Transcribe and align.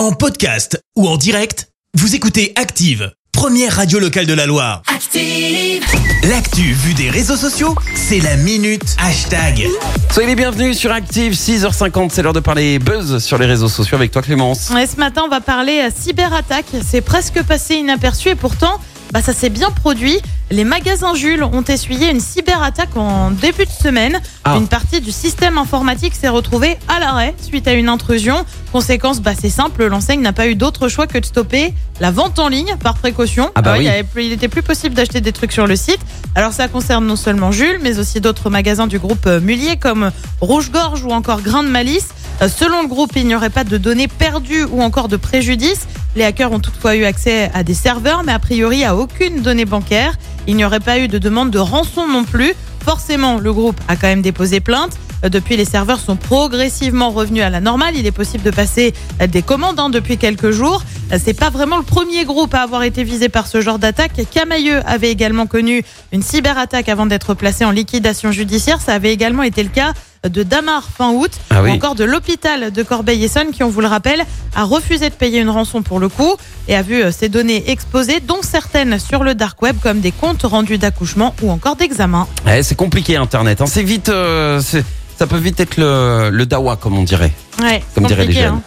En 0.00 0.12
podcast 0.12 0.82
ou 0.96 1.06
en 1.06 1.18
direct, 1.18 1.68
vous 1.92 2.14
écoutez 2.14 2.54
Active, 2.56 3.12
première 3.32 3.76
radio 3.76 3.98
locale 3.98 4.24
de 4.24 4.32
la 4.32 4.46
Loire. 4.46 4.80
Active. 4.86 5.84
L'actu 6.30 6.72
vue 6.72 6.94
des 6.94 7.10
réseaux 7.10 7.36
sociaux, 7.36 7.74
c'est 7.94 8.20
la 8.20 8.36
minute 8.36 8.96
hashtag. 8.98 9.68
Soyez 10.10 10.30
les 10.30 10.36
bienvenus 10.36 10.78
sur 10.78 10.90
Active, 10.90 11.34
6h50, 11.34 12.08
c'est 12.12 12.22
l'heure 12.22 12.32
de 12.32 12.40
parler 12.40 12.78
buzz 12.78 13.22
sur 13.22 13.36
les 13.36 13.44
réseaux 13.44 13.68
sociaux 13.68 13.96
avec 13.96 14.10
toi 14.10 14.22
Clémence. 14.22 14.70
Ouais, 14.70 14.86
ce 14.86 14.96
matin, 14.96 15.20
on 15.26 15.28
va 15.28 15.42
parler 15.42 15.82
euh, 15.86 15.90
cyberattaque. 15.94 16.66
C'est 16.82 17.02
presque 17.02 17.42
passé 17.42 17.74
inaperçu 17.74 18.30
et 18.30 18.34
pourtant, 18.36 18.80
bah, 19.12 19.22
ça 19.22 19.32
s'est 19.32 19.50
bien 19.50 19.70
produit. 19.70 20.18
Les 20.52 20.64
magasins 20.64 21.14
Jules 21.14 21.44
ont 21.44 21.62
essuyé 21.62 22.10
une 22.10 22.18
cyberattaque 22.20 22.96
en 22.96 23.30
début 23.30 23.64
de 23.66 23.70
semaine. 23.70 24.20
Ah. 24.44 24.56
Une 24.56 24.66
partie 24.66 25.00
du 25.00 25.12
système 25.12 25.58
informatique 25.58 26.14
s'est 26.14 26.28
retrouvée 26.28 26.76
à 26.88 26.98
l'arrêt 26.98 27.34
suite 27.40 27.68
à 27.68 27.72
une 27.72 27.88
intrusion. 27.88 28.44
Conséquence, 28.72 29.20
bah, 29.20 29.32
c'est 29.40 29.50
simple, 29.50 29.86
l'enseigne 29.86 30.20
n'a 30.20 30.32
pas 30.32 30.48
eu 30.48 30.54
d'autre 30.56 30.88
choix 30.88 31.06
que 31.06 31.18
de 31.18 31.24
stopper 31.24 31.72
la 32.00 32.10
vente 32.10 32.38
en 32.38 32.48
ligne 32.48 32.74
par 32.82 32.94
précaution. 32.94 33.50
Ah 33.54 33.62
bah 33.62 33.74
oui. 33.78 33.84
il, 33.84 33.88
avait 33.88 34.02
plus- 34.04 34.24
il 34.24 34.32
était 34.32 34.48
plus 34.48 34.62
possible 34.62 34.94
d'acheter 34.94 35.20
des 35.20 35.32
trucs 35.32 35.52
sur 35.52 35.66
le 35.66 35.76
site. 35.76 36.00
Alors 36.34 36.52
ça 36.52 36.66
concerne 36.68 37.06
non 37.06 37.16
seulement 37.16 37.52
Jules, 37.52 37.78
mais 37.82 37.98
aussi 37.98 38.20
d'autres 38.20 38.50
magasins 38.50 38.86
du 38.86 38.98
groupe 38.98 39.26
euh, 39.26 39.40
Mullier 39.40 39.76
comme 39.76 40.10
Rouge-Gorge 40.40 41.04
ou 41.04 41.10
encore 41.10 41.42
Grain 41.42 41.62
de 41.62 41.68
Malice. 41.68 42.08
Euh, 42.42 42.48
Selon 42.48 42.82
le 42.82 42.88
groupe, 42.88 43.12
il 43.16 43.26
n'y 43.26 43.34
aurait 43.34 43.50
pas 43.50 43.64
de 43.64 43.76
données 43.76 44.08
perdues 44.08 44.64
ou 44.64 44.82
encore 44.82 45.08
de 45.08 45.16
préjudice. 45.16 45.86
Les 46.16 46.24
hackers 46.24 46.50
ont 46.50 46.58
toutefois 46.58 46.96
eu 46.96 47.04
accès 47.04 47.50
à 47.54 47.62
des 47.62 47.74
serveurs, 47.74 48.24
mais 48.24 48.32
a 48.32 48.38
priori 48.38 48.84
à 48.84 48.96
aucune 48.96 49.42
donnée 49.42 49.64
bancaire. 49.64 50.14
Il 50.46 50.56
n'y 50.56 50.64
aurait 50.64 50.80
pas 50.80 50.98
eu 50.98 51.06
de 51.06 51.18
demande 51.18 51.50
de 51.50 51.58
rançon 51.58 52.08
non 52.08 52.24
plus. 52.24 52.54
Forcément, 52.84 53.38
le 53.38 53.52
groupe 53.52 53.80
a 53.88 53.96
quand 53.96 54.08
même 54.08 54.22
déposé 54.22 54.60
plainte. 54.60 54.98
Depuis, 55.22 55.56
les 55.56 55.66
serveurs 55.66 56.00
sont 56.00 56.16
progressivement 56.16 57.10
revenus 57.10 57.42
à 57.42 57.50
la 57.50 57.60
normale. 57.60 57.94
Il 57.96 58.06
est 58.06 58.12
possible 58.12 58.42
de 58.42 58.50
passer 58.50 58.94
des 59.28 59.42
commandes 59.42 59.78
hein, 59.78 59.90
depuis 59.90 60.16
quelques 60.16 60.50
jours. 60.50 60.82
C'est 61.22 61.34
pas 61.34 61.50
vraiment 61.50 61.76
le 61.76 61.82
premier 61.82 62.24
groupe 62.24 62.54
à 62.54 62.62
avoir 62.62 62.82
été 62.82 63.04
visé 63.04 63.28
par 63.28 63.46
ce 63.46 63.60
genre 63.60 63.78
d'attaque. 63.78 64.12
Camailleux 64.32 64.80
avait 64.86 65.10
également 65.10 65.46
connu 65.46 65.84
une 66.12 66.22
cyberattaque 66.22 66.88
avant 66.88 67.06
d'être 67.06 67.34
placé 67.34 67.64
en 67.64 67.70
liquidation 67.70 68.32
judiciaire. 68.32 68.80
Ça 68.80 68.94
avait 68.94 69.12
également 69.12 69.42
été 69.42 69.62
le 69.62 69.68
cas 69.68 69.92
de 70.28 70.42
Damar 70.42 70.84
fin 70.84 71.12
août, 71.12 71.30
Ah 71.48 71.62
ou 71.62 71.68
encore 71.68 71.94
de 71.94 72.04
l'hôpital 72.04 72.70
de 72.70 72.82
Corbeil-Essonne 72.82 73.52
qui, 73.52 73.62
on 73.62 73.70
vous 73.70 73.80
le 73.80 73.86
rappelle, 73.86 74.22
a 74.54 74.64
refusé 74.64 75.08
de 75.08 75.14
payer 75.14 75.40
une 75.40 75.48
rançon 75.48 75.80
pour 75.82 75.98
le 75.98 76.08
coup 76.10 76.34
et 76.68 76.76
a 76.76 76.82
vu 76.82 77.02
euh, 77.02 77.10
ses 77.10 77.28
données 77.30 77.70
exposées, 77.70 78.20
dont 78.20 78.42
certaines 78.42 78.98
sur 78.98 79.24
le 79.24 79.34
dark 79.34 79.60
web 79.62 79.76
comme 79.82 80.00
des 80.00 80.12
comptes 80.12 80.42
rendus 80.42 80.76
d'accouchement 80.78 81.34
ou 81.42 81.50
encore 81.50 81.76
d'examen. 81.76 82.26
Ouais, 82.44 82.62
c'est 82.62 82.74
compliqué 82.74 83.16
Internet, 83.16 83.62
hein. 83.62 83.66
c'est 83.66 83.82
vite, 83.82 84.10
euh, 84.10 84.60
ça 84.60 85.26
peut 85.26 85.38
vite 85.38 85.58
être 85.60 85.78
le, 85.78 86.28
le 86.30 86.44
dawa 86.46 86.76
comme 86.76 86.98
on 86.98 87.02
dirait, 87.02 87.32
Ouais, 87.62 87.82
comme 87.94 88.04
diraient 88.06 88.26
les 88.26 88.32
jeunes. 88.32 88.54
hein. 88.56 88.62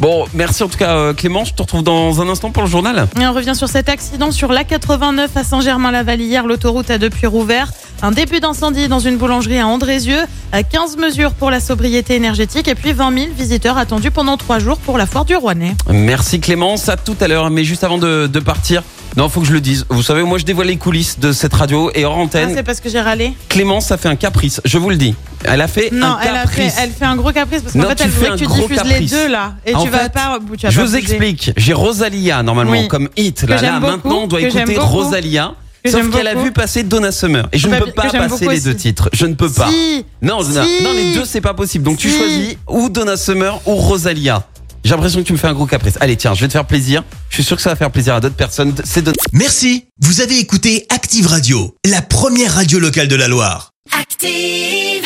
Bon, 0.00 0.26
merci 0.34 0.62
en 0.62 0.68
tout 0.68 0.78
cas 0.78 0.94
euh, 0.96 1.12
Clémence, 1.14 1.48
je 1.48 1.54
te 1.54 1.62
retrouve 1.62 1.82
dans 1.82 2.20
un 2.20 2.28
instant 2.28 2.50
pour 2.50 2.62
le 2.64 2.68
journal. 2.68 3.06
Et 3.20 3.26
on 3.26 3.32
revient 3.32 3.54
sur 3.54 3.68
cet 3.68 3.88
accident 3.88 4.30
sur 4.30 4.50
l'A89 4.52 5.28
à 5.36 5.44
Saint-Germain-la-Vallée 5.44 6.24
hier. 6.24 6.46
L'autoroute 6.46 6.90
a 6.90 6.98
depuis 6.98 7.26
rouvert. 7.26 7.72
Un 8.00 8.12
début 8.12 8.38
d'incendie 8.38 8.86
dans 8.86 9.00
une 9.00 9.16
boulangerie 9.16 9.58
à 9.58 9.66
Andrézieux. 9.66 10.20
À 10.52 10.62
15 10.62 10.96
mesures 10.98 11.32
pour 11.32 11.50
la 11.50 11.58
sobriété 11.60 12.14
énergétique 12.14 12.68
et 12.68 12.74
puis 12.76 12.92
20 12.92 13.12
000 13.12 13.26
visiteurs 13.36 13.76
attendus 13.76 14.10
pendant 14.12 14.36
trois 14.36 14.60
jours 14.60 14.78
pour 14.78 14.96
la 14.98 15.06
foire 15.06 15.24
du 15.24 15.34
Rouennais. 15.34 15.74
Merci 15.90 16.38
Clémence, 16.40 16.88
à 16.88 16.96
tout 16.96 17.16
à 17.20 17.26
l'heure, 17.28 17.50
mais 17.50 17.64
juste 17.64 17.82
avant 17.82 17.98
de, 17.98 18.28
de 18.28 18.40
partir, 18.40 18.82
non, 19.16 19.28
faut 19.28 19.40
que 19.40 19.46
je 19.48 19.52
le 19.52 19.60
dise. 19.60 19.84
Vous 19.90 20.02
savez, 20.02 20.22
moi 20.22 20.38
je 20.38 20.44
dévoile 20.44 20.68
les 20.68 20.76
coulisses 20.76 21.18
de 21.18 21.32
cette 21.32 21.52
radio 21.54 21.90
et 21.94 22.04
hors 22.04 22.14
Ah, 22.16 22.22
antenne, 22.22 22.52
c'est 22.54 22.62
parce 22.62 22.78
que 22.80 22.88
j'ai 22.88 23.00
râlé 23.00 23.34
Clémence 23.48 23.90
a 23.90 23.96
fait 23.98 24.08
un 24.08 24.16
caprice, 24.16 24.60
je 24.64 24.78
vous 24.78 24.90
le 24.90 24.96
dis. 24.96 25.14
Elle 25.44 25.60
a 25.60 25.68
fait 25.68 25.90
Non, 25.92 26.06
un 26.06 26.18
elle 26.20 26.36
a 26.36 26.46
fait, 26.46 26.72
elle 26.80 26.90
fait 26.90 27.04
un 27.04 27.16
gros 27.16 27.32
caprice 27.32 27.62
parce 27.62 27.74
qu'en 27.74 27.82
fait 27.94 28.00
elle 28.04 28.10
voulait 28.10 28.30
que 28.30 28.36
tu 28.36 28.46
diffuses 28.46 28.84
les 28.84 29.00
deux 29.06 29.28
là 29.28 29.54
et 29.66 29.74
En 29.74 29.82
tu 29.82 29.90
vas 29.90 29.98
fait, 30.04 30.12
pas, 30.12 30.38
tu 30.56 30.66
vas 30.66 30.70
Je 30.70 30.76
pas 30.78 30.84
vous 30.86 30.92
bouger. 30.92 31.02
explique. 31.02 31.52
J'ai 31.56 31.72
Rosalia 31.74 32.42
normalement 32.44 32.72
Oui. 32.72 32.88
comme 32.88 33.08
hit. 33.16 33.42
Là, 33.42 33.60
là 33.60 33.80
maintenant, 33.80 34.20
on 34.22 34.26
doit 34.28 34.40
écouter. 34.40 34.76
Rosalia. 34.78 35.54
Sauf 35.90 36.10
qu'elle 36.10 36.26
a 36.28 36.34
vu 36.34 36.52
passer 36.52 36.82
Donna 36.82 37.12
Summer. 37.12 37.48
Et 37.52 37.58
je 37.58 37.66
ne 37.66 37.72
Bah, 37.72 37.80
peux 37.84 37.92
pas 37.92 38.10
passer 38.10 38.48
les 38.48 38.60
deux 38.60 38.74
titres. 38.74 39.08
Je 39.12 39.26
ne 39.26 39.34
peux 39.34 39.50
pas. 39.50 39.68
Si. 39.70 40.04
Non, 40.22 40.42
non, 40.42 40.64
Si. 40.64 40.82
non, 40.84 40.92
les 40.92 41.14
deux, 41.14 41.24
c'est 41.24 41.40
pas 41.40 41.54
possible. 41.54 41.84
Donc 41.84 41.98
tu 41.98 42.10
Si. 42.10 42.16
choisis 42.18 42.56
ou 42.68 42.88
Donna 42.88 43.16
Summer 43.16 43.60
ou 43.66 43.74
Rosalia. 43.74 44.46
J'ai 44.84 44.90
l'impression 44.90 45.20
que 45.20 45.26
tu 45.26 45.32
me 45.32 45.38
fais 45.38 45.48
un 45.48 45.54
gros 45.54 45.66
caprice. 45.66 45.94
Allez, 46.00 46.16
tiens, 46.16 46.34
je 46.34 46.40
vais 46.40 46.46
te 46.46 46.52
faire 46.52 46.64
plaisir. 46.64 47.02
Je 47.30 47.34
suis 47.34 47.44
sûr 47.44 47.56
que 47.56 47.62
ça 47.62 47.70
va 47.70 47.76
faire 47.76 47.90
plaisir 47.90 48.14
à 48.14 48.20
d'autres 48.20 48.36
personnes. 48.36 48.74
C'est 48.84 49.02
Donna. 49.02 49.16
Merci, 49.32 49.86
vous 50.00 50.20
avez 50.20 50.38
écouté 50.38 50.86
Active 50.88 51.26
Radio, 51.26 51.74
la 51.84 52.00
première 52.00 52.54
radio 52.54 52.78
locale 52.78 53.08
de 53.08 53.16
la 53.16 53.26
Loire. 53.28 53.72
Active. 54.00 55.04